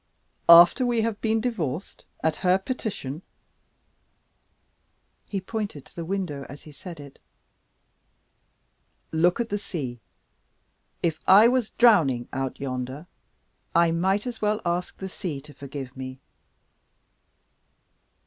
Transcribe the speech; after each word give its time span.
"After 0.49 0.83
we 0.83 1.01
have 1.01 1.21
been 1.21 1.39
divorced 1.41 2.05
at 2.23 2.37
her 2.37 2.57
petition?" 2.57 3.21
He 5.29 5.39
pointed 5.39 5.85
to 5.85 5.95
the 5.95 6.03
window 6.03 6.43
as 6.49 6.63
he 6.63 6.71
said 6.71 6.99
it. 6.99 7.19
"Look 9.11 9.39
at 9.39 9.49
the 9.49 9.59
sea. 9.59 9.99
If 11.03 11.19
I 11.27 11.47
was 11.47 11.69
drowning 11.77 12.27
out 12.33 12.59
yonder, 12.59 13.05
I 13.75 13.91
might 13.91 14.25
as 14.25 14.41
well 14.41 14.59
ask 14.65 14.97
the 14.97 15.07
sea 15.07 15.39
to 15.41 15.53
forgive 15.53 15.95
me." 15.95 16.17